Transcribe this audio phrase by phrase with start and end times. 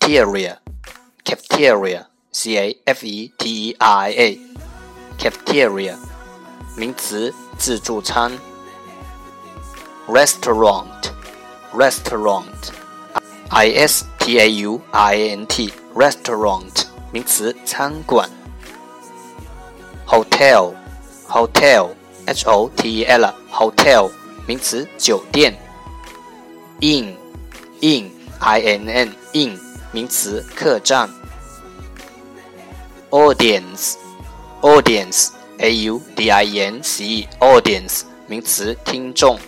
[0.00, 0.58] Cafeteria
[1.24, 4.38] cafeteria c a f e t e r i a
[5.18, 5.96] cafeteria
[6.76, 8.32] 名词自助餐。
[10.08, 11.12] restaurant
[11.72, 12.72] restaurant
[13.50, 18.28] i s T A U R A N T restaurant 名词餐馆。
[20.06, 20.74] hotel
[21.28, 21.90] hotel
[22.26, 24.10] H O T E L hotel
[24.46, 25.54] 名词酒店。
[26.80, 27.14] inn
[27.80, 28.10] inn
[28.40, 31.08] I N N in 名词客栈。
[33.10, 33.94] audience
[34.62, 39.38] audience A U D I E N C E audience 名词听众。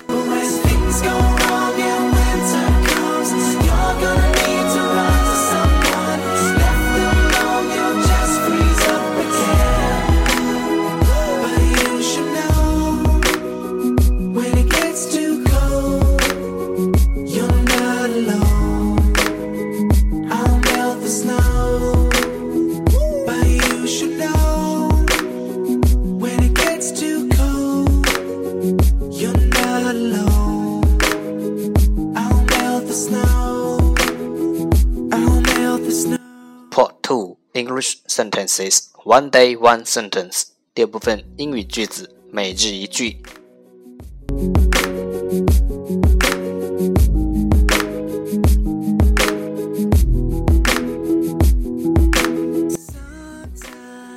[37.61, 40.43] English sentences one day one sentence。
[40.73, 43.17] 第二部分英语句子每日一句。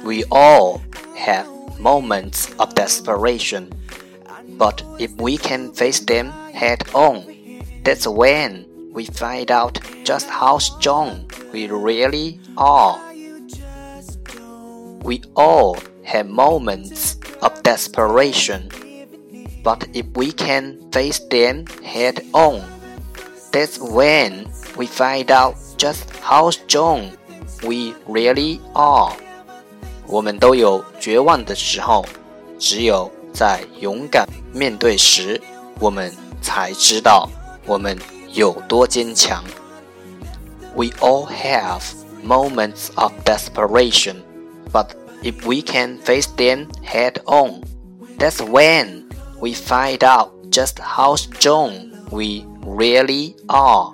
[0.05, 0.81] We all
[1.17, 1.47] have
[1.79, 3.71] moments of desperation,
[4.59, 7.25] but if we can face them head on,
[7.85, 12.99] that's when we find out just how strong we really are.
[15.05, 18.69] We all have moments of desperation,
[19.63, 22.63] but if we can face them head on,
[23.51, 24.47] that's when
[24.77, 27.13] we find out just how strong
[27.63, 29.13] we really are.
[30.07, 32.05] 我们都有绝望的时候，
[32.59, 35.41] 只有在勇敢面对时，
[35.79, 36.13] 我们
[36.43, 37.29] 才知道
[37.67, 37.99] 我们
[38.33, 39.43] 有多坚强。
[40.75, 41.83] We all have
[42.25, 44.17] moments of desperation.
[44.72, 47.64] But if we can face them head on,
[48.18, 49.10] that's when
[49.40, 53.94] we find out just how strong we really are.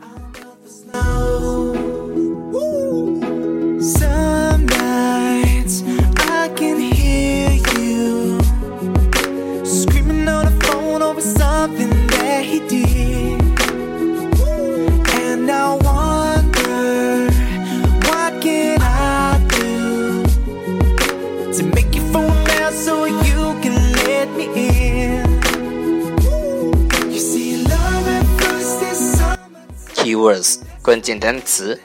[30.81, 31.77] 关键单词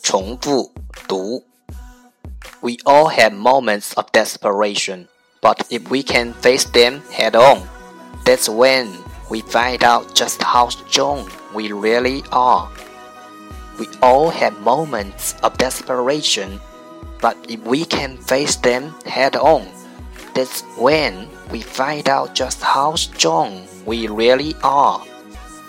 [0.00, 0.70] 重复
[1.08, 1.42] 读。
[2.60, 5.08] We all have moments of desperation,
[5.40, 7.62] but if we can face them head on,
[8.24, 8.92] that's when
[9.28, 12.68] we find out just how strong we really are.
[13.78, 16.60] We all have moments of desperation,
[17.20, 19.66] but if we can face them head on,
[20.34, 25.02] that's when we find out just how strong we really are.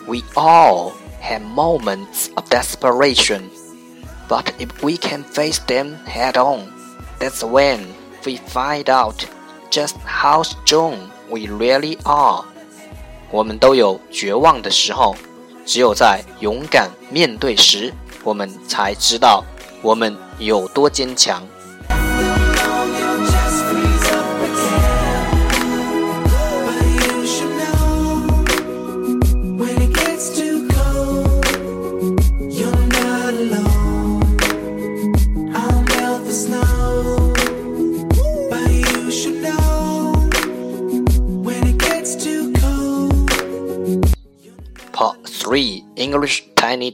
[0.08, 3.50] We all have moments of desperation
[4.28, 6.74] but if we can face them head on,
[7.20, 7.94] that's when
[8.26, 9.26] we find out
[9.70, 12.44] just how strong we really are.
[13.32, 15.16] 我们都有绝望的时候，
[15.71, 17.95] 只有在勇敢面对时，
[18.25, 19.45] 我们才知道
[19.83, 21.47] 我们有多坚强。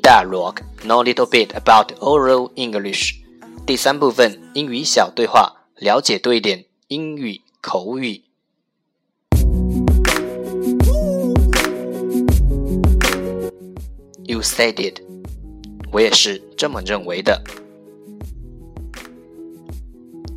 [0.06, 3.16] Dialogue Know a little bit about oral English
[3.66, 8.24] 第三部分英语小对话，了解多一点英语口语。
[14.24, 15.02] You said it，
[15.92, 17.42] 我也是这么认为的。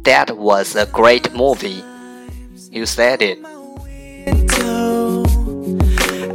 [0.04, 1.82] That was a great movie.
[2.70, 3.38] You said it.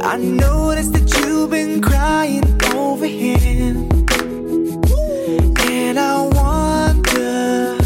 [0.02, 2.53] I noticed that you've been crying
[2.94, 3.88] over him.
[5.70, 7.76] And I wonder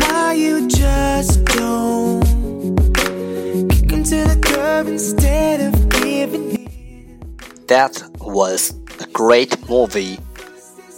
[0.00, 2.22] why you just don't
[3.70, 7.20] kick him to the curb instead of giving in.
[7.68, 10.18] That was a great movie.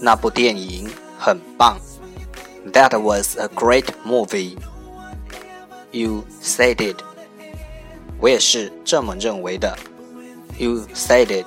[0.01, 0.89] 那部电影
[1.19, 1.79] 很棒。
[2.73, 4.57] That was a great movie.
[5.91, 7.03] You said it.
[8.21, 9.77] 我也是这么认为的。
[10.59, 11.47] you said it.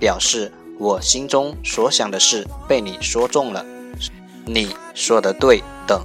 [0.00, 3.64] 表示我心中所想的事被你说中了，
[4.46, 6.04] 你说的对等。